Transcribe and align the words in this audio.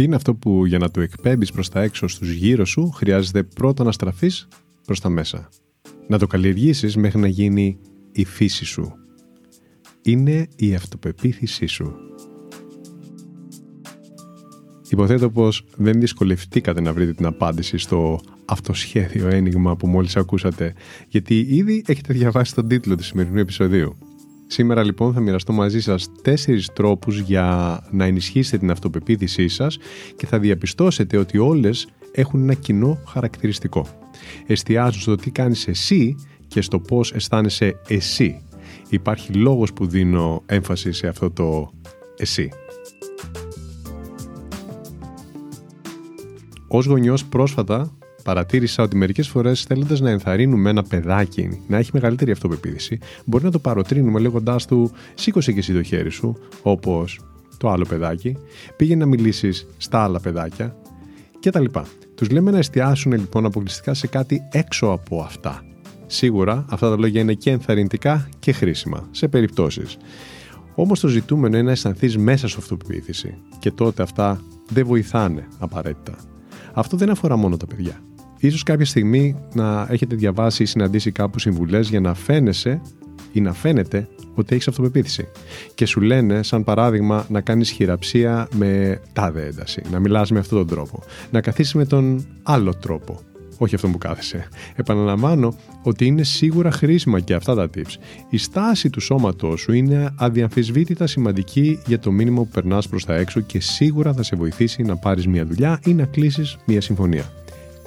Τι 0.00 0.06
είναι 0.06 0.16
αυτό 0.16 0.34
που 0.34 0.66
για 0.66 0.78
να 0.78 0.90
το 0.90 1.00
εκπέμπεις 1.00 1.52
προς 1.52 1.68
τα 1.68 1.80
έξω 1.82 2.08
στους 2.08 2.30
γύρω 2.30 2.64
σου 2.64 2.90
χρειάζεται 2.90 3.42
πρώτα 3.42 3.84
να 3.84 3.92
στραφείς 3.92 4.48
προς 4.86 5.00
τα 5.00 5.08
μέσα. 5.08 5.48
Να 6.08 6.18
το 6.18 6.26
καλλιεργήσεις 6.26 6.96
μέχρι 6.96 7.20
να 7.20 7.26
γίνει 7.26 7.78
η 8.12 8.24
φύση 8.24 8.64
σου. 8.64 8.92
Είναι 10.02 10.48
η 10.56 10.74
αυτοπεποίθησή 10.74 11.66
σου. 11.66 11.92
Υποθέτω 14.90 15.30
πως 15.30 15.64
δεν 15.76 16.00
δυσκολευτήκατε 16.00 16.80
να 16.80 16.92
βρείτε 16.92 17.12
την 17.12 17.26
απάντηση 17.26 17.78
στο 17.78 18.20
αυτοσχέδιο 18.44 19.28
ένιγμα 19.28 19.76
που 19.76 19.86
μόλις 19.86 20.16
ακούσατε, 20.16 20.74
γιατί 21.08 21.38
ήδη 21.38 21.84
έχετε 21.86 22.12
διαβάσει 22.12 22.54
τον 22.54 22.68
τίτλο 22.68 22.96
του 22.96 23.04
σημερινού 23.04 23.38
επεισοδίου. 23.38 23.96
Σήμερα 24.52 24.84
λοιπόν 24.84 25.12
θα 25.12 25.20
μοιραστώ 25.20 25.52
μαζί 25.52 25.80
σας 25.80 26.08
τέσσερις 26.22 26.72
τρόπους 26.72 27.18
για 27.18 27.80
να 27.90 28.04
ενισχύσετε 28.04 28.58
την 28.58 28.70
αυτοπεποίθησή 28.70 29.48
σας 29.48 29.78
και 30.16 30.26
θα 30.26 30.38
διαπιστώσετε 30.38 31.16
ότι 31.16 31.38
όλες 31.38 31.88
έχουν 32.12 32.42
ένα 32.42 32.54
κοινό 32.54 32.98
χαρακτηριστικό. 33.06 33.86
Εστιάζουν 34.46 35.00
στο 35.00 35.14
τι 35.14 35.30
κάνεις 35.30 35.68
εσύ 35.68 36.14
και 36.46 36.60
στο 36.60 36.80
πώς 36.80 37.12
αισθάνεσαι 37.12 37.80
εσύ. 37.88 38.42
Υπάρχει 38.88 39.32
λόγος 39.32 39.72
που 39.72 39.86
δίνω 39.86 40.42
έμφαση 40.46 40.92
σε 40.92 41.06
αυτό 41.06 41.30
το 41.30 41.70
εσύ. 42.16 42.48
Ως 46.68 46.86
γονιός 46.86 47.24
πρόσφατα 47.24 47.98
παρατήρησα 48.22 48.82
ότι 48.82 48.96
μερικές 48.96 49.28
φορές 49.28 49.62
θέλοντας 49.62 50.00
να 50.00 50.10
ενθαρρύνουμε 50.10 50.70
ένα 50.70 50.82
παιδάκι 50.82 51.60
να 51.66 51.76
έχει 51.76 51.90
μεγαλύτερη 51.92 52.30
αυτοπεποίθηση, 52.30 52.98
μπορεί 53.24 53.44
να 53.44 53.50
το 53.50 53.58
παροτρύνουμε 53.58 54.20
λέγοντάς 54.20 54.66
του 54.66 54.90
σήκωσε 55.14 55.52
και 55.52 55.58
εσύ 55.58 55.72
το 55.72 55.82
χέρι 55.82 56.10
σου, 56.10 56.36
όπως 56.62 57.20
το 57.58 57.70
άλλο 57.70 57.84
παιδάκι, 57.88 58.36
πήγαινε 58.76 59.04
να 59.04 59.10
μιλήσεις 59.10 59.66
στα 59.76 60.02
άλλα 60.02 60.20
παιδάκια 60.20 60.76
κτλ. 61.40 61.64
Τους 62.14 62.30
λέμε 62.30 62.50
να 62.50 62.58
εστιάσουν 62.58 63.12
λοιπόν 63.12 63.44
αποκλειστικά 63.44 63.94
σε 63.94 64.06
κάτι 64.06 64.48
έξω 64.52 64.86
από 64.86 65.20
αυτά. 65.20 65.64
Σίγουρα 66.06 66.64
αυτά 66.68 66.90
τα 66.90 66.96
λόγια 66.96 67.20
είναι 67.20 67.34
και 67.34 67.50
ενθαρρυντικά 67.50 68.28
και 68.38 68.52
χρήσιμα 68.52 69.08
σε 69.10 69.28
περιπτώσεις. 69.28 69.96
Όμως 70.74 71.00
το 71.00 71.08
ζητούμενο 71.08 71.56
είναι 71.56 71.64
να 71.64 71.70
αισθανθείς 71.70 72.18
μέσα 72.18 72.48
σου 72.48 72.58
αυτοπεποίθηση 72.58 73.34
και 73.58 73.70
τότε 73.70 74.02
αυτά 74.02 74.40
δεν 74.68 74.86
βοηθάνε 74.86 75.48
απαραίτητα. 75.58 76.14
Αυτό 76.72 76.96
δεν 76.96 77.10
αφορά 77.10 77.36
μόνο 77.36 77.56
τα 77.56 77.66
παιδιά. 77.66 78.00
Ίσως 78.40 78.62
κάποια 78.62 78.84
στιγμή 78.84 79.36
να 79.54 79.86
έχετε 79.90 80.16
διαβάσει 80.16 80.62
ή 80.62 80.66
συναντήσει 80.66 81.10
κάπου 81.10 81.38
συμβουλές 81.38 81.88
για 81.88 82.00
να 82.00 82.14
φαίνεσαι 82.14 82.80
ή 83.32 83.40
να 83.40 83.52
φαίνεται 83.52 84.08
ότι 84.34 84.54
έχεις 84.54 84.68
αυτοπεποίθηση. 84.68 85.28
Και 85.74 85.86
σου 85.86 86.00
λένε, 86.00 86.42
σαν 86.42 86.64
παράδειγμα, 86.64 87.26
να 87.28 87.40
κάνεις 87.40 87.70
χειραψία 87.70 88.48
με 88.54 89.00
τάδε 89.12 89.46
ένταση, 89.46 89.82
να 89.90 89.98
μιλάς 89.98 90.30
με 90.30 90.38
αυτόν 90.38 90.58
τον 90.58 90.66
τρόπο, 90.66 91.02
να 91.30 91.40
καθίσεις 91.40 91.74
με 91.74 91.84
τον 91.84 92.26
άλλο 92.42 92.74
τρόπο, 92.74 93.20
όχι 93.58 93.74
αυτό 93.74 93.88
που 93.88 93.98
κάθεσαι. 93.98 94.48
Επαναλαμβάνω 94.76 95.54
ότι 95.82 96.06
είναι 96.06 96.22
σίγουρα 96.22 96.70
χρήσιμα 96.70 97.20
και 97.20 97.34
αυτά 97.34 97.54
τα 97.54 97.70
tips. 97.74 97.94
Η 98.30 98.36
στάση 98.36 98.90
του 98.90 99.00
σώματός 99.00 99.60
σου 99.60 99.72
είναι 99.72 100.14
αδιαμφισβήτητα 100.16 101.06
σημαντική 101.06 101.78
για 101.86 101.98
το 101.98 102.10
μήνυμα 102.10 102.42
που 102.42 102.48
περνάς 102.48 102.88
προς 102.88 103.04
τα 103.04 103.14
έξω 103.14 103.40
και 103.40 103.60
σίγουρα 103.60 104.12
θα 104.12 104.22
σε 104.22 104.36
βοηθήσει 104.36 104.82
να 104.82 104.96
πάρεις 104.96 105.26
μια 105.26 105.46
δουλειά 105.46 105.80
ή 105.84 105.94
να 105.94 106.04
κλείσεις 106.04 106.56
μια 106.64 106.80
συμφωνία. 106.80 107.39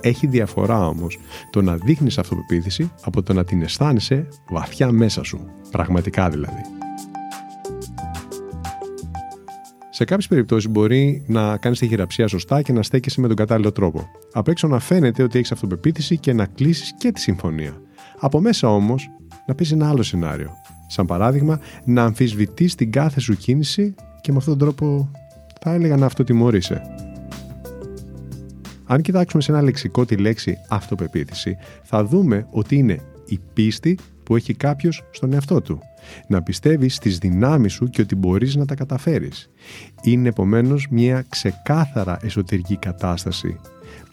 Έχει 0.06 0.28
διαφορά 0.28 0.88
όμως 0.88 1.20
το 1.50 1.62
να 1.62 1.76
δείχνεις 1.76 2.18
αυτοπεποίθηση 2.18 2.92
από 3.02 3.24
το 3.24 3.34
να 3.34 3.44
την 3.44 3.62
αισθάνεσαι 3.62 4.28
βαθιά 4.50 4.92
μέσα 4.92 5.24
σου. 5.24 5.40
Πραγματικά 5.72 6.30
δηλαδή. 6.30 6.62
Σε 9.90 10.04
κάποιες 10.04 10.28
περιπτώσεις 10.28 10.70
μπορεί 10.70 11.24
να 11.28 11.58
κάνεις 11.58 11.80
τη 11.80 11.88
χειραψία 11.88 12.28
σωστά 12.28 12.62
και 12.62 12.74
να 12.74 12.84
στέκεσαι 12.84 13.22
με 13.22 13.28
τον 13.28 13.36
κατάλληλο 13.36 13.72
τρόπο. 13.72 14.10
Απ' 14.34 14.48
έξω 14.48 14.68
να 14.68 14.80
φαίνεται 14.80 15.24
ότι 15.24 15.38
έχεις 15.38 15.52
αυτοπεποίθηση 15.52 16.18
και 16.18 16.34
να 16.34 16.46
κλείσεις 16.46 16.94
και 16.98 17.12
τη 17.12 17.20
συμφωνία. 17.20 17.82
Από 18.20 18.42
μέσα 18.42 18.70
όμως 18.70 19.10
να 19.46 19.56
πεις 19.56 19.72
ένα 19.72 19.90
άλλο 19.90 20.04
σενάριο. 20.04 20.52
Σαν 20.88 21.06
παράδειγμα, 21.06 21.60
να 21.86 22.04
αμφισβητείς 22.04 22.76
την 22.76 22.92
κάθε 22.92 23.20
σου 23.20 23.36
κίνηση 23.36 23.96
και 24.22 24.32
με 24.32 24.38
αυτόν 24.38 24.58
τον 24.58 24.68
τρόπο 24.68 25.12
θα 25.62 25.74
έλεγα 25.74 25.98
να 25.98 26.06
αυτοτιμωρείσαι. 26.06 26.82
Αν 28.94 29.02
κοιτάξουμε 29.02 29.42
σε 29.42 29.52
ένα 29.52 29.62
λεξικό 29.62 30.06
τη 30.06 30.16
λέξη 30.16 30.58
αυτοπεποίθηση, 30.70 31.58
θα 31.84 32.06
δούμε 32.06 32.48
ότι 32.52 32.76
είναι 32.76 33.00
η 33.26 33.40
πίστη 33.54 33.98
που 34.24 34.36
έχει 34.36 34.54
κάποιος 34.54 35.04
στον 35.12 35.34
εαυτό 35.34 35.62
του. 35.62 35.80
Να 36.28 36.42
πιστεύεις 36.42 36.96
στις 36.96 37.18
δυνάμεις 37.18 37.74
σου 37.74 37.86
και 37.86 38.02
ότι 38.02 38.16
μπορείς 38.16 38.56
να 38.56 38.66
τα 38.66 38.76
καταφέρεις. 38.76 39.50
Είναι 40.02 40.30
επομένως 40.30 40.88
μια 40.90 41.26
ξεκάθαρα 41.30 42.18
εσωτερική 42.22 42.78
κατάσταση. 42.78 43.60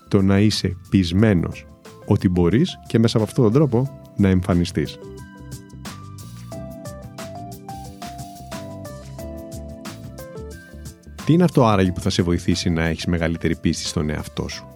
Το 0.09 0.23
να 0.23 0.41
είσαι 0.41 0.77
πεισμένος 0.91 1.67
ότι 2.07 2.29
μπορείς 2.29 2.79
και 2.87 2.99
μέσα 2.99 3.17
από 3.17 3.27
αυτόν 3.27 3.45
τον 3.45 3.53
τρόπο 3.53 4.01
να 4.17 4.29
εμφανιστείς. 4.29 4.99
Τι 11.31 11.37
είναι 11.37 11.45
αυτό 11.45 11.67
άραγε 11.67 11.93
που 11.93 12.01
θα 12.01 12.11
σε 12.11 12.23
βοηθήσει 12.23 12.71
να 12.71 12.85
έχεις 12.85 13.07
μεγαλύτερη 13.07 13.57
πίστη 13.57 13.85
στον 13.85 14.11
εαυτό 14.11 14.49
σου; 14.49 14.67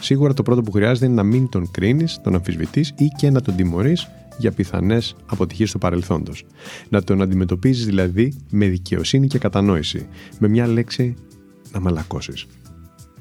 Σίγουρα 0.00 0.34
το 0.34 0.42
πρώτο 0.42 0.62
που 0.62 0.70
χρειάζεται 0.70 1.06
είναι 1.06 1.14
να 1.14 1.22
μην 1.22 1.48
τον 1.48 1.70
κρίνεις, 1.70 2.20
τον 2.22 2.34
αμφισβητείς 2.34 2.92
ή 2.96 3.06
και 3.06 3.30
να 3.30 3.40
τον 3.40 3.56
τιμωρείς 3.56 4.08
για 4.38 4.52
πιθανές 4.52 5.16
αποτυχίες 5.26 5.70
του 5.70 5.78
παρελθόντος. 5.78 6.44
Να 6.88 7.02
τον 7.02 7.22
αντιμετωπίζεις 7.22 7.84
δηλαδή 7.84 8.34
με 8.50 8.66
δικαιοσύνη 8.66 9.26
και 9.26 9.38
κατανόηση. 9.38 10.06
Με 10.38 10.48
μια 10.48 10.66
λέξη 10.66 11.14
να 11.72 11.80
μαλακώσεις. 11.80 12.46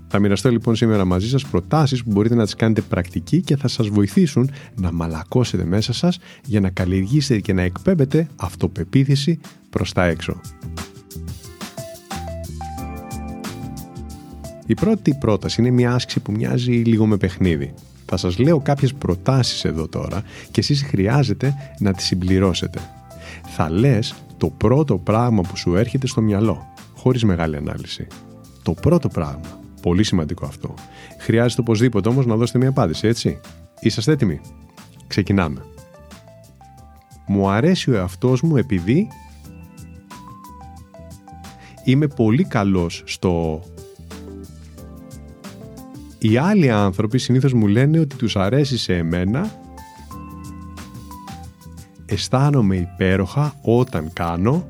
Θα 0.07 0.19
μοιραστώ 0.19 0.49
λοιπόν 0.49 0.75
σήμερα 0.75 1.05
μαζί 1.05 1.29
σας 1.29 1.45
προτάσεις 1.45 2.03
που 2.03 2.11
μπορείτε 2.11 2.35
να 2.35 2.43
τις 2.43 2.55
κάνετε 2.55 2.81
πρακτική 2.81 3.41
και 3.41 3.57
θα 3.57 3.67
σας 3.67 3.87
βοηθήσουν 3.87 4.49
να 4.75 4.91
μαλακώσετε 4.91 5.63
μέσα 5.63 5.93
σας 5.93 6.19
για 6.45 6.59
να 6.59 6.69
καλλιεργήσετε 6.69 7.39
και 7.39 7.53
να 7.53 7.61
εκπέμπετε 7.61 8.27
αυτοπεποίθηση 8.35 9.39
προς 9.69 9.93
τα 9.93 10.05
έξω. 10.05 10.41
Η 14.69 14.73
πρώτη 14.73 15.13
πρόταση 15.19 15.61
είναι 15.61 15.69
μια 15.69 15.93
άσκηση 15.93 16.19
που 16.19 16.31
μοιάζει 16.31 16.71
λίγο 16.71 17.05
με 17.05 17.17
παιχνίδι. 17.17 17.73
Θα 18.05 18.17
σας 18.17 18.37
λέω 18.37 18.59
κάποιες 18.59 18.93
προτάσεις 18.93 19.65
εδώ 19.65 19.87
τώρα 19.87 20.23
και 20.51 20.59
εσείς 20.59 20.83
χρειάζεται 20.83 21.53
να 21.79 21.93
τις 21.93 22.05
συμπληρώσετε. 22.05 22.79
Θα 23.43 23.69
λες 23.69 24.15
το 24.37 24.49
πρώτο 24.49 24.97
πράγμα 24.97 25.41
που 25.41 25.57
σου 25.57 25.75
έρχεται 25.75 26.07
στο 26.07 26.21
μυαλό, 26.21 26.73
χωρίς 26.95 27.23
μεγάλη 27.23 27.55
ανάλυση. 27.55 28.07
Το 28.63 28.71
πρώτο 28.71 29.07
πράγμα. 29.07 29.59
Πολύ 29.81 30.03
σημαντικό 30.03 30.45
αυτό. 30.45 30.73
Χρειάζεται 31.19 31.61
οπωσδήποτε 31.61 32.09
όμως 32.09 32.25
να 32.25 32.35
δώσετε 32.35 32.57
μια 32.57 32.69
απάντηση, 32.69 33.07
έτσι; 33.07 33.39
Είσαστε 33.79 34.11
έτοιμοι; 34.11 34.41
Ξεκινάμε. 35.07 35.61
Μου 37.27 37.49
αρέσει 37.49 37.91
ο 37.91 37.95
εαυτός 37.95 38.41
μου 38.41 38.57
επειδή 38.57 39.07
είμαι 41.83 42.07
πολύ 42.07 42.43
καλός 42.43 43.03
στο 43.05 43.61
οι 46.19 46.37
άλλοι 46.37 46.69
άνθρωποι 46.69 47.17
συνήθως 47.17 47.53
μου 47.53 47.67
λένε 47.67 47.99
ότι 47.99 48.15
τους 48.15 48.35
αρέσει 48.35 48.77
σε 48.77 48.95
εμένα 48.95 49.51
αισθάνομαι 52.05 52.75
υπέροχα 52.75 53.53
όταν 53.61 54.13
κάνω 54.13 54.67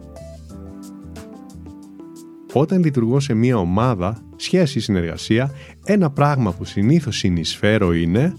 όταν 2.53 2.83
λειτουργώ 2.83 3.19
σε 3.19 3.33
μια 3.33 3.57
ομάδα, 3.57 4.21
σχέση, 4.35 4.79
συνεργασία, 4.79 5.51
ένα 5.85 6.09
πράγμα 6.09 6.53
που 6.53 6.65
συνήθως 6.65 7.17
συνεισφέρω 7.17 7.93
είναι 7.93 8.33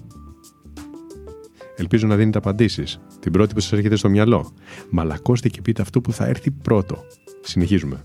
Ελπίζω 1.81 2.07
να 2.07 2.17
δίνετε 2.17 2.39
απαντήσεις. 2.39 3.01
Την 3.21 3.33
πρώτη 3.33 3.55
που 3.55 3.61
σας 3.61 3.73
έρχεται 3.73 3.97
στο 3.97 4.09
μυαλό. 4.09 4.53
Μαλακώστε 4.91 5.49
και 5.49 5.61
πείτε 5.62 5.83
αυτό 5.83 6.01
που 6.01 6.12
θα 6.12 6.27
έρθει 6.27 6.51
πρώτο. 6.51 7.05
Συνεχίζουμε. 7.41 8.05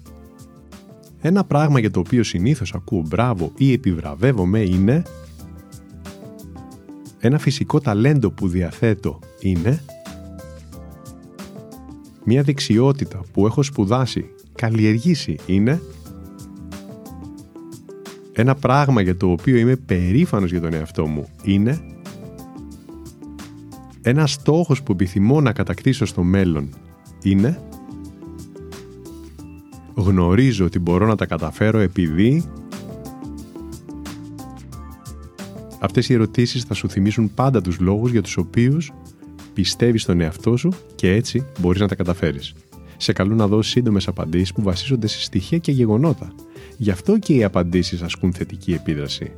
Ένα 1.25 1.43
πράγμα 1.43 1.79
για 1.79 1.91
το 1.91 1.99
οποίο 1.99 2.23
συνήθως 2.23 2.73
ακούω 2.73 3.03
μπράβο 3.07 3.51
ή 3.57 3.71
επιβραβεύομαι 3.71 4.59
είναι 4.59 5.03
ένα 7.19 7.39
φυσικό 7.39 7.79
ταλέντο 7.79 8.31
που 8.31 8.47
διαθέτω 8.47 9.19
είναι 9.39 9.81
μια 12.23 12.43
δεξιότητα 12.43 13.21
που 13.31 13.45
έχω 13.45 13.63
σπουδάσει, 13.63 14.25
καλλιεργήσει 14.55 15.35
είναι 15.45 15.81
Ένα 18.33 18.55
πράγμα 18.55 19.01
για 19.01 19.17
το 19.17 19.31
οποίο 19.31 19.57
είμαι 19.57 19.75
περήφανος 19.75 20.51
για 20.51 20.61
τον 20.61 20.73
εαυτό 20.73 21.05
μου 21.05 21.27
είναι 21.43 21.81
ένα 24.01 24.27
στόχος 24.27 24.83
που 24.83 24.91
επιθυμώ 24.91 25.41
να 25.41 25.51
κατακτήσω 25.51 26.05
στο 26.05 26.23
μέλλον 26.23 26.69
είναι 27.23 27.59
γνωρίζω 30.05 30.65
ότι 30.65 30.79
μπορώ 30.79 31.05
να 31.05 31.15
τα 31.15 31.25
καταφέρω 31.25 31.79
επειδή 31.79 32.43
Αυτές 35.79 36.09
οι 36.09 36.13
ερωτήσεις 36.13 36.63
θα 36.63 36.73
σου 36.73 36.89
θυμίσουν 36.89 37.33
πάντα 37.33 37.61
τους 37.61 37.79
λόγους 37.79 38.11
για 38.11 38.21
τους 38.21 38.37
οποίους 38.37 38.91
πιστεύεις 39.53 40.01
στον 40.01 40.21
εαυτό 40.21 40.57
σου 40.57 40.71
και 40.95 41.11
έτσι 41.11 41.45
μπορείς 41.59 41.81
να 41.81 41.87
τα 41.87 41.95
καταφέρεις. 41.95 42.53
Σε 42.97 43.13
καλούν 43.13 43.37
να 43.37 43.47
δώσει 43.47 43.69
σύντομες 43.69 44.07
απαντήσεις 44.07 44.53
που 44.53 44.61
βασίζονται 44.61 45.07
σε 45.07 45.21
στοιχεία 45.21 45.57
και 45.57 45.71
γεγονότα. 45.71 46.33
Γι' 46.77 46.91
αυτό 46.91 47.19
και 47.19 47.33
οι 47.33 47.43
απαντήσεις 47.43 48.01
ασκούν 48.01 48.33
θετική 48.33 48.73
επίδραση. 48.73 49.31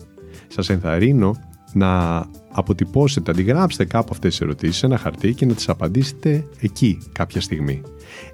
Σας 0.48 0.69
ενθαρρύνω 0.69 1.36
να 1.74 2.25
αποτυπώσετε, 2.52 3.31
αντιγράψετε 3.31 3.86
κάπου 3.86 4.10
αυτές 4.12 4.30
τις 4.30 4.42
ερωτήσεις 4.42 4.78
σε 4.78 4.86
ένα 4.86 4.98
χαρτί 4.98 5.34
και 5.34 5.46
να 5.46 5.54
τις 5.54 5.69
απαντήσετε 5.69 6.44
εκεί 6.60 6.98
κάποια 7.12 7.42
στιγμή. 7.42 7.81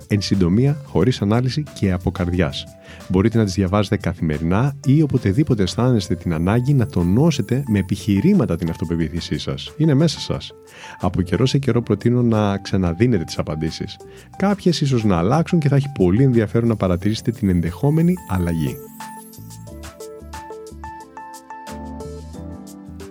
Εν 0.07 0.21
συντομία, 0.21 0.81
χωρίς 0.85 1.21
ανάλυση 1.21 1.63
και 1.79 1.91
από 1.91 2.11
καρδιάς. 2.11 2.65
Μπορείτε 3.07 3.37
να 3.37 3.43
τις 3.43 3.53
διαβάζετε 3.53 3.97
καθημερινά 3.97 4.75
ή 4.85 5.01
οποτεδήποτε 5.01 5.63
αισθάνεστε 5.63 6.15
την 6.15 6.33
ανάγκη 6.33 6.73
να 6.73 6.85
τονώσετε 6.85 7.63
με 7.67 7.79
επιχειρήματα 7.79 8.55
την 8.55 8.69
αυτοπεποίθησή 8.69 9.37
σας. 9.37 9.73
Είναι 9.77 9.93
μέσα 9.93 10.19
σας. 10.19 10.51
Από 10.99 11.21
καιρό 11.21 11.45
σε 11.45 11.57
καιρό 11.57 11.81
προτείνω 11.81 12.21
να 12.21 12.57
ξαναδίνετε 12.57 13.23
τις 13.23 13.37
απαντήσεις. 13.37 13.97
Κάποιες 14.37 14.81
ίσως 14.81 15.03
να 15.03 15.17
αλλάξουν 15.17 15.59
και 15.59 15.67
θα 15.67 15.75
έχει 15.75 15.91
πολύ 15.97 16.23
ενδιαφέρον 16.23 16.67
να 16.67 16.75
παρατηρήσετε 16.75 17.31
την 17.31 17.49
ενδεχόμενη 17.49 18.13
αλλαγή. 18.29 18.77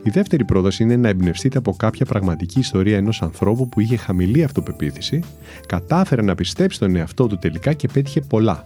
Η 0.04 0.10
δεύτερη 0.10 0.44
πρόταση 0.44 0.82
είναι 0.82 0.96
να 0.96 1.08
εμπνευστείτε 1.08 1.58
από 1.58 1.72
κάποια 1.72 2.06
πραγματική 2.06 2.58
ιστορία 2.58 2.96
ενός 2.96 3.22
ανθρώπου 3.22 3.69
που 3.69 3.81
είχε 3.81 3.96
χαμηλή 3.96 4.44
αυτοπεποίθηση, 4.44 5.22
κατάφερε 5.66 6.22
να 6.22 6.34
πιστέψει 6.34 6.78
τον 6.78 6.96
εαυτό 6.96 7.26
του 7.26 7.38
τελικά 7.38 7.72
και 7.72 7.88
πέτυχε 7.93 8.20
πολλά. 8.20 8.64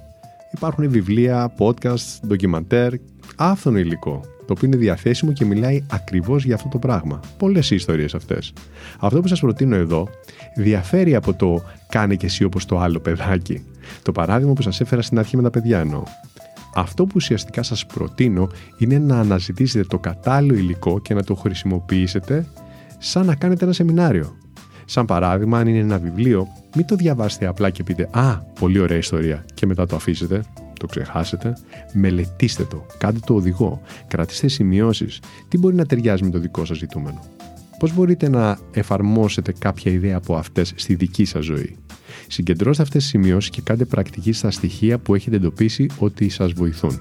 Υπάρχουν 0.54 0.90
βιβλία, 0.90 1.52
podcast, 1.58 2.26
ντοκιμαντέρ, 2.26 2.92
άφθονο 3.36 3.78
υλικό, 3.78 4.20
το 4.46 4.52
οποίο 4.52 4.68
είναι 4.68 4.76
διαθέσιμο 4.76 5.32
και 5.32 5.44
μιλάει 5.44 5.84
ακριβώς 5.90 6.44
για 6.44 6.54
αυτό 6.54 6.68
το 6.68 6.78
πράγμα. 6.78 7.20
Πολλές 7.38 7.70
οι 7.70 7.74
ιστορίες 7.74 8.14
αυτές. 8.14 8.52
Αυτό 8.98 9.20
που 9.20 9.28
σας 9.28 9.40
προτείνω 9.40 9.76
εδώ 9.76 10.08
διαφέρει 10.56 11.14
από 11.14 11.34
το 11.34 11.62
«κάνε 11.88 12.14
και 12.14 12.26
εσύ 12.26 12.44
όπως 12.44 12.64
το 12.64 12.78
άλλο 12.78 13.00
παιδάκι». 13.00 13.64
Το 14.02 14.12
παράδειγμα 14.12 14.52
που 14.52 14.62
σας 14.62 14.80
έφερα 14.80 15.02
στην 15.02 15.18
αρχή 15.18 15.36
με 15.36 15.42
τα 15.42 15.50
παιδιά 15.50 15.78
εννοώ. 15.78 16.02
Αυτό 16.78 17.05
που 17.05 17.12
ουσιαστικά 17.14 17.62
σας 17.62 17.87
προτείνω 17.87 18.49
είναι 18.78 18.99
να 18.99 19.19
αναζητήσετε 19.19 19.84
το 19.84 19.99
κατάλληλο 19.99 20.55
υλικό 20.55 21.00
και 21.00 21.14
να 21.14 21.23
το 21.23 21.34
χρησιμοποιήσετε 21.34 22.46
σαν 22.99 23.26
να 23.26 23.34
κάνετε 23.34 23.64
ένα 23.64 23.73
σεμινάριο. 23.73 24.37
Σαν 24.84 25.06
παράδειγμα, 25.06 25.58
αν 25.58 25.67
είναι 25.67 25.78
ένα 25.78 25.99
βιβλίο, 25.99 26.46
μην 26.76 26.87
το 26.87 26.96
διαβάσετε 26.96 27.46
απλά 27.46 27.70
και 27.70 27.82
πείτε 27.82 28.08
«Α, 28.12 28.37
πολύ 28.37 28.78
ωραία 28.78 28.96
ιστορία» 28.96 29.44
και 29.55 29.67
μετά 29.67 29.87
το 29.87 29.96
αφήσετε, 29.96 30.44
το 30.78 30.87
ξεχάσετε. 30.87 31.56
Μελετήστε 31.93 32.64
το, 32.64 32.87
κάντε 32.99 33.19
το 33.26 33.34
οδηγό, 33.34 33.81
κρατήστε 34.08 34.49
σημειώσεις. 34.49 35.20
Τι 35.49 35.58
μπορεί 35.58 35.75
να 35.75 35.87
ταιριάζει 35.87 36.25
με 36.25 36.31
το 36.31 36.38
δικό 36.38 36.64
σας 36.64 36.76
ζητούμενο; 36.76 37.20
Πώς 37.79 37.94
μπορείτε 37.94 38.29
να 38.29 38.58
εφαρμόσετε 38.72 39.52
κάποια 39.58 39.93
ιδέα 39.93 40.17
από 40.17 40.37
αυτές 40.37 40.72
στη 40.76 40.94
δική 40.94 41.25
σας 41.25 41.44
ζωή; 41.44 41.76
Συγκεντρώστε 42.26 42.82
αυτές 42.82 43.03
τις 43.03 43.11
σημειώσεις 43.11 43.50
και 43.50 43.61
κάντε 43.64 43.85
πρακτική 43.85 44.32
στα 44.32 44.50
στοιχεία 44.50 44.99
που 44.99 45.14
έχετε 45.14 45.37
εντοπίσει 45.37 45.87
ότι 45.99 46.29
σας 46.29 46.53
βοηθούν. 46.53 47.00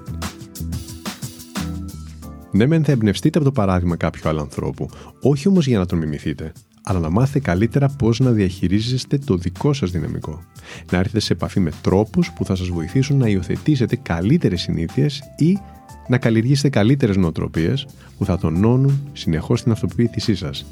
Ναι, 2.52 2.66
μεν 2.66 2.84
θα 2.84 2.92
εμπνευστείτε 2.92 3.38
από 3.38 3.48
το 3.48 3.54
παράδειγμα 3.54 3.96
κάποιου 3.96 4.30
άλλου 4.30 4.40
ανθρώπου, 4.40 4.90
όχι 5.22 5.48
όμως 5.48 5.68
για 5.68 5.78
να 5.78 5.86
τον 5.86 5.98
μιμηθείτε, 5.98 6.52
αλλά 6.84 7.00
να 7.00 7.10
μάθετε 7.10 7.40
καλύτερα 7.40 7.90
πώς 7.90 8.20
να 8.20 8.32
διαχειρίζεστε 8.32 9.18
το 9.18 9.36
δικό 9.36 9.74
σας 9.74 9.92
δυναμικό. 9.92 10.44
Να 10.92 10.98
έρθετε 10.98 11.20
σε 11.20 11.34
επαφή 11.34 11.60
με 11.60 11.72
τρόπους 11.82 12.32
που 12.32 12.46
θα 12.46 12.56
σας 12.56 12.68
βοηθήσουν 12.68 13.18
να 13.18 13.28
υιοθετήσετε 13.28 13.96
καλύτερες 13.96 14.62
συνήθειες 14.62 15.22
ή 15.38 15.58
να 16.08 16.18
καλλιεργήσετε 16.18 16.70
καλύτερες 16.70 17.16
νοοτροπίες 17.18 17.88
που 18.18 18.26
θα 18.26 18.38
τονώνουν 18.38 19.10
συνεχώς 19.14 19.64
την 19.64 19.72
αυτοποίθησή 19.72 20.36
σας. 20.36 20.66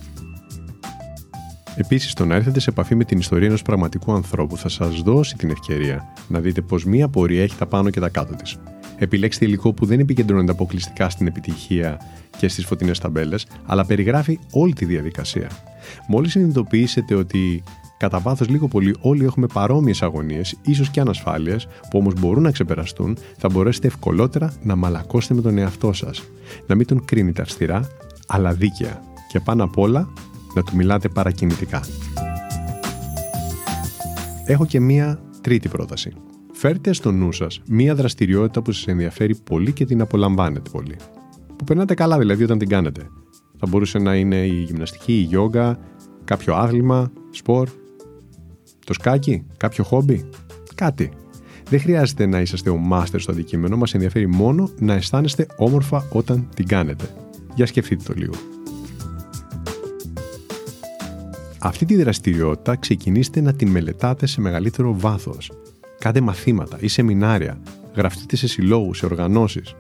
Επίσης, 1.76 2.14
το 2.14 2.26
να 2.26 2.36
έρθετε 2.36 2.60
σε 2.60 2.70
επαφή 2.70 2.96
με 2.96 3.04
την 3.04 3.18
ιστορία 3.18 3.48
ενός 3.48 3.62
πραγματικού 3.62 4.14
ανθρώπου 4.14 4.58
θα 4.58 4.70
σας 4.70 5.02
δώσει 5.02 5.36
την 5.36 5.50
ευκαιρία 5.50 6.14
να 6.28 6.40
δείτε 6.40 6.62
πως 6.62 6.86
μία 6.86 7.08
πορεία 7.08 7.44
έχει 7.44 7.58
τα 7.58 7.66
πάνω 7.66 7.90
και 7.90 8.00
τα 8.00 8.10
κάτω 8.10 8.36
της. 8.36 8.58
Επιλέξτε 8.98 9.46
υλικό 9.46 9.74
που 9.74 9.86
δεν 9.86 10.00
επικεντρώνεται 10.00 10.52
αποκλειστικά 10.52 11.10
στην 11.10 11.28
επιτυχία 11.28 12.00
και 12.38 12.48
στις 12.48 12.66
φωτεινές 12.66 13.00
ταμπέλες, 13.00 13.48
αλλά 13.66 13.86
περιγράφει 13.86 14.40
όλη 14.52 14.74
τη 14.74 14.86
διαδικασία. 14.86 15.50
Μόλις 16.08 16.32
συνειδητοποιήσετε 16.32 17.16
ότι 17.16 17.64
κατά 17.98 18.20
βάθος 18.20 18.50
λίγο 18.50 18.68
πολύ 18.68 18.96
όλοι 19.00 19.26
έχουμε 19.26 19.48
παρόμοιες 19.54 20.02
αγωνίες, 20.02 20.58
ίσως 20.62 20.90
και 20.90 21.00
ανασφάλειες, 21.00 21.68
που 21.90 22.00
όμως 22.00 22.14
μπορούν 22.20 22.44
να 22.44 22.52
ξεπεραστούν, 22.52 23.18
θα 23.38 23.50
μπορέσετε 23.50 23.88
ευκολότερα 23.88 24.54
να 24.64 24.76
μαλακώσετε 24.76 25.34
με 25.34 25.42
τον 25.42 25.58
εαυτό 25.58 25.94
σας. 25.94 26.24
Να 26.68 26.76
μην 26.76 26.86
τον 26.86 27.06
κρίνετε 27.06 27.42
αυστηρά, 27.42 27.88
αλλά 28.28 28.54
δίκαια. 28.54 29.02
Και 29.28 29.40
πάνω 29.40 29.64
απ' 29.64 29.78
όλα, 29.78 30.14
να 30.54 30.64
του 30.64 30.76
μιλάτε 30.76 31.10
παρακινητικά. 31.10 31.82
Έχω 34.46 34.66
και 34.66 34.80
μία 34.80 35.20
τρίτη 35.42 35.68
πρόταση. 35.70 36.14
Φέρτε 36.52 36.94
στο 36.94 37.12
νου 37.12 37.32
σας 37.32 37.62
μία 37.68 37.96
δραστηριότητα 37.96 38.62
που 38.62 38.72
σας 38.72 38.88
ενδιαφέρει 38.88 39.36
πολύ 39.36 39.72
και 39.72 39.86
την 39.86 40.02
απολαμβάνετε 40.02 40.70
πολύ. 40.70 40.96
Που 41.56 41.64
περνάτε 41.64 41.94
καλά 41.94 42.18
δηλαδή 42.18 42.44
όταν 42.44 42.58
την 42.58 42.70
κάνετε. 42.70 43.02
Θα 43.58 43.68
μπορούσε 43.70 43.98
να 43.98 44.16
είναι 44.16 44.46
η 44.46 44.64
γυμναστική, 44.64 45.14
η 45.14 45.22
γιόγκα, 45.22 45.80
κάποιο 46.24 46.56
άθλημα, 46.56 47.12
σπορ, 47.32 47.70
το 48.86 48.94
σκάκι, 48.94 49.46
κάποιο 49.58 49.84
χόμπι, 49.84 50.30
κάτι. 50.76 51.12
Δεν 51.70 51.80
χρειάζεται 51.80 52.26
να 52.26 52.42
είσαστε 52.42 52.70
ο 52.70 52.78
μάστερ 52.78 53.20
στο 53.20 53.32
αντικείμενο, 53.32 53.78
μας 53.78 53.94
ενδιαφέρει 53.94 54.28
μόνο 54.28 54.70
να 54.80 54.94
αισθάνεστε 54.94 55.46
όμορφα 55.56 56.08
όταν 56.12 56.50
την 56.56 56.68
κάνετε. 56.68 57.06
Για 57.56 57.66
σκεφτείτε 57.66 58.04
το 58.04 58.14
λίγο. 58.16 58.34
Αυτή 61.66 61.86
τη 61.86 61.96
δραστηριότητα 61.96 62.76
ξεκινήστε 62.76 63.42
να 63.42 63.54
την 63.54 63.70
μελετάτε 63.70 64.26
σε 64.26 64.42
μεγαλύτερο 64.42 65.00
βάθος. 65.00 65.52
Κάντε 66.00 66.22
μαθήματα 66.22 66.78
ή 66.80 66.88
σεμινάρια, 66.88 67.62
γραφτείτε 67.96 68.36
σε 68.36 68.48
συλλόγους, 68.48 68.98
σε 68.98 69.06
οργανώσεις. 69.06 69.76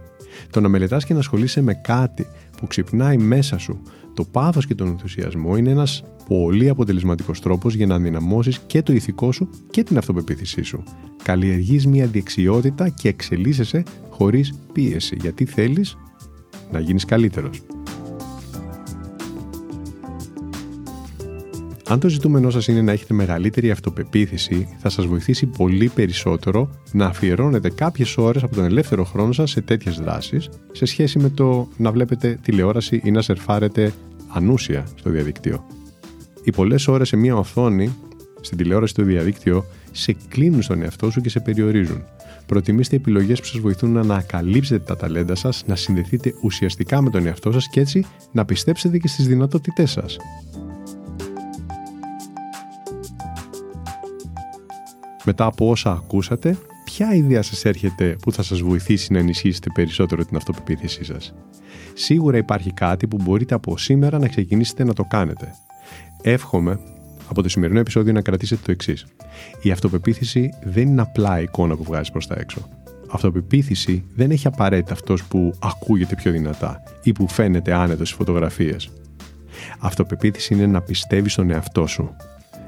Το 0.50 0.62
να 0.62 0.68
μελετάς 0.68 1.06
και 1.06 1.14
να 1.14 1.20
ασχολείσαι 1.20 1.62
με 1.62 1.74
κάτι 1.74 2.28
που 2.58 2.68
ξυπνάει 2.68 3.18
μέσα 3.18 3.58
σου 3.58 3.82
το 4.14 4.24
πάθος 4.24 4.66
και 4.66 4.76
τον 4.76 4.88
ενθουσιασμό 4.88 5.58
είναι 5.58 5.70
ένας 5.70 6.04
πολύ 6.28 6.70
αποτελεσματικός 6.70 7.40
τρόπος 7.40 7.76
για 7.76 7.86
να 7.86 8.00
δυναμώσεις 8.00 8.60
και 8.60 8.82
το 8.82 8.94
ηθικό 8.94 9.32
σου 9.32 9.50
και 9.70 9.84
την 9.84 9.98
αυτοπεποίθησή 9.98 10.62
σου. 10.62 10.84
Καλλιεργείς 11.24 11.88
μια 11.88 12.06
διεξιότητα 12.06 12.90
και 12.90 13.08
εξελίσσεσαι 13.08 13.84
χωρίς 14.10 14.54
πίεση, 14.74 15.18
γιατί 15.22 15.46
θέλεις 15.46 15.98
να 16.72 16.80
γίνεις 16.80 17.06
καλύτερος. 17.06 17.62
Αν 21.94 22.00
το 22.00 22.10
ζητούμενό 22.10 22.50
σας 22.50 22.68
είναι 22.68 22.82
να 22.82 22.92
έχετε 22.92 23.14
μεγαλύτερη 23.14 23.72
αυτοπεποίθηση, 23.72 24.68
θα 24.78 24.90
σας 24.90 25.06
βοηθήσει 25.06 25.46
πολύ 25.46 25.90
περισσότερο 25.90 26.70
να 26.92 27.06
αφιερώνετε 27.06 27.70
κάποιες 27.70 28.18
ώρες 28.18 28.44
από 28.44 28.56
τον 28.56 28.64
ελεύθερο 28.64 29.04
χρόνο 29.04 29.32
σας 29.32 29.52
σε 29.52 29.62
τέτοιες 29.62 30.00
δράσεις, 30.00 30.50
σε 30.72 30.86
σχέση 30.86 31.20
με 31.20 31.30
το 31.30 31.68
να 31.78 31.92
βλέπετε 31.92 32.40
τηλεόραση 32.42 33.02
ή 33.04 33.12
να 33.12 33.22
σερφάρετε 33.22 33.94
ανούσια 34.34 34.86
στο 34.96 35.10
διαδίκτυο. 35.10 35.66
Οι 36.44 36.52
πολλές 36.52 36.88
ώρες 36.88 37.08
σε 37.08 37.16
μία 37.16 37.36
οθόνη, 37.36 37.96
στην 38.42 38.58
τηλεόραση 38.58 38.94
στο 38.94 39.04
διαδίκτυο, 39.04 39.66
σε 39.92 40.16
κλείνουν 40.28 40.62
στον 40.62 40.82
εαυτό 40.82 41.12
σου 41.12 41.22
και 41.22 41.30
σε 41.30 41.40
περιορίζουν. 41.40 42.04
Προτιμήστε 42.46 42.96
επιλογές 42.96 43.40
που 43.40 43.46
σας 43.46 43.60
βοηθούν 43.60 43.92
να 43.92 44.00
ανακαλύψετε 44.00 44.84
τα 44.84 44.96
ταλέντα 44.96 45.36
σας, 45.36 45.64
να 45.68 45.76
συνδεθείτε 45.76 46.34
ουσιαστικά 46.42 47.02
με 47.02 47.10
τον 47.10 47.26
εαυτό 47.26 47.52
σας 47.52 47.70
και 47.70 47.80
έτσι 47.80 48.06
να 48.32 48.46
πιστέψετε 48.46 48.98
και 48.98 49.08
στις 49.08 49.28
δυνατότητές 49.28 49.92
σας. 49.92 50.18
Μετά 55.26 55.46
από 55.46 55.70
όσα 55.70 55.92
ακούσατε, 55.92 56.58
ποια 56.86 57.14
ιδέα 57.14 57.42
σας 57.42 57.66
έρχεται 57.66 58.16
που 58.22 58.32
θα 58.32 58.44
σας 58.44 58.60
βοηθήσει 58.62 59.14
να 59.14 59.20
ενισχύσετε 59.20 59.70
περισσότερο 59.74 60.26
την 60.26 60.36
αυτοπεποίθησή 60.36 61.04
σας; 61.04 61.34
Σίγουρα 61.94 62.38
υπάρχει 62.38 62.72
κάτι 62.74 63.08
που 63.08 63.18
μπορείτε 63.22 63.56
από 63.56 63.78
σήμερα 63.78 64.20
να 64.20 64.28
ξεκινήσετε 64.28 64.84
να 64.84 64.94
το 64.94 65.04
κάνετε. 65.04 65.54
Εύχομαι 66.22 66.80
από 67.30 67.42
το 67.42 67.50
σημερινό 67.50 67.80
επεισόδιο 67.80 68.14
να 68.14 68.22
κρατήσετε 68.22 68.62
το 68.66 68.72
εξής. 68.72 69.06
Η 69.62 69.72
αυτοπεποίθηση 69.72 70.50
δεν 70.64 70.88
είναι 70.88 71.02
απλά 71.02 71.42
εικόνα 71.42 71.76
που 71.76 71.84
βγάζει 71.84 72.12
προς 72.12 72.28
τα 72.28 72.36
έξω. 72.40 72.70
Αυτοπεποίθηση 73.12 74.04
δεν 74.16 74.32
έχει 74.32 74.48
απαραίτητα 74.48 74.94
αυτός 74.94 75.24
που 75.24 75.54
ακούγεται 75.60 76.16
πιο 76.16 76.32
δυνατά 76.32 76.84
ή 77.04 77.12
που 77.12 77.28
φαίνεται 77.28 77.74
άνετος 77.74 78.08
στις 78.08 78.18
φωτογραφίες. 78.18 78.92
Αυτοπεποίθηση 79.80 80.54
είναι 80.54 80.66
να 80.66 80.82
πιστεύεις 80.82 81.32
στον 81.32 81.52
εαυτό 81.52 81.88
σου 81.88 82.16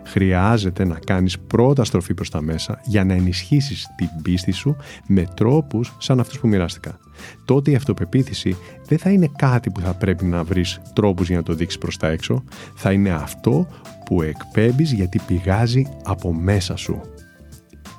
χρειάζεται 0.06 0.86
να 0.86 1.00
κάνεις 1.06 1.40
πρώτα 1.40 1.84
στροφή 1.84 2.14
προς 2.14 2.30
τα 2.30 2.42
μέσα 2.42 2.80
για 2.84 3.06
να 3.06 3.14
ενισχύσεις 3.14 3.88
την 3.96 4.10
πίστη 4.22 4.52
σου 4.52 4.76
με 5.08 5.28
τρόπους 5.36 5.94
σαν 5.98 6.20
αυτούς 6.20 6.40
που 6.40 6.48
μοιράστηκα. 6.48 7.00
Τότε 7.46 7.72
η 7.72 7.76
αυτοπεποίθηση 7.76 8.58
δεν 8.88 8.98
θα 8.98 9.10
είναι 9.10 9.30
κάτι 9.38 9.70
που 9.70 9.80
θα 9.80 9.94
πρέπει 9.94 10.26
να 10.26 10.44
βρεις 10.44 10.82
τρόπους 10.94 11.28
για 11.28 11.38
να 11.38 11.44
το 11.44 11.54
δείξεις 11.54 11.80
προς 11.80 11.98
τα 11.98 12.08
έξω, 12.08 12.44
θα 12.76 12.92
είναι 12.92 13.10
αυτό 13.10 13.68
που 14.06 14.22
εκπέμπεις 14.22 14.92
γιατί 14.92 15.20
πηγάζει 15.28 15.88
από 16.04 16.34
μέσα 16.34 16.76
σου. 16.76 17.02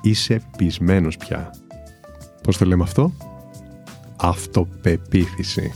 Είσαι 0.01 0.41
πεισμένος 0.57 1.17
πια. 1.17 1.49
Πώς 2.43 2.57
το 2.57 2.65
λέμε 2.65 2.83
αυτό; 2.83 3.13
Αυτοπεποίθηση. 4.19 5.71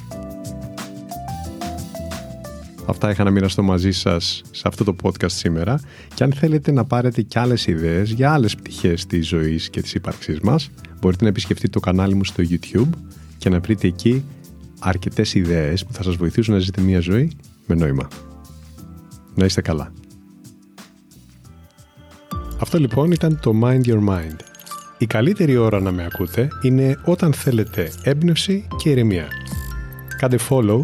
Αυτά 2.92 3.10
είχα 3.10 3.24
να 3.24 3.32
μοιραστώ 3.32 3.64
μαζί 3.64 3.92
σας 3.92 4.42
σε 4.52 4.64
αυτό 4.66 4.84
το 4.84 4.96
podcast 5.02 5.32
σήμερα 5.32 5.80
και 6.14 6.24
αν 6.24 6.34
θέλετε 6.34 6.72
να 6.72 6.86
πάρετε 6.86 7.22
και 7.22 7.40
άλλες 7.40 7.68
ιδέες 7.68 8.12
για 8.12 8.34
άλλες 8.34 8.56
πτυχές 8.56 9.06
της 9.06 9.28
ζωής 9.28 9.70
και 9.70 9.82
της 9.82 9.94
ύπαρξής 9.94 10.40
μας 10.40 10.70
μπορείτε 11.00 11.24
να 11.24 11.30
επισκεφτείτε 11.30 11.70
το 11.70 11.80
κανάλι 11.80 12.16
μου 12.16 12.24
στο 12.24 12.44
YouTube 12.50 12.90
και 13.38 13.50
να 13.50 13.60
βρείτε 13.60 13.88
εκεί 13.88 14.24
αρκετές 14.80 15.34
ιδέες 15.34 15.86
που 15.86 15.94
θα 15.94 16.04
σας 16.04 16.16
βοηθήσουν 16.16 16.54
να 16.54 16.60
ζείτε 16.60 16.82
μια 16.82 17.00
ζωή 17.00 17.32
με 17.66 17.76
νόημα. 17.76 18.08
Να 19.36 19.46
είστε 19.46 19.62
καλά. 19.62 19.94
Αυτό 22.60 22.78
λοιπόν 22.78 23.12
ήταν 23.12 23.40
το 23.42 23.52
Mind 23.64 23.86
Your 23.86 24.08
Mind. 24.08 24.36
Η 24.98 25.06
καλύτερη 25.06 25.58
ώρα 25.58 25.80
να 25.80 25.92
με 25.92 26.06
ακούτε 26.06 26.48
είναι 26.62 27.00
όταν 27.06 27.34
θέλετε 27.34 27.92
έμπνευση 28.04 28.68
και 28.78 28.90
ηρεμία. 28.90 29.28
Κάντε 30.18 30.38
follow 30.50 30.84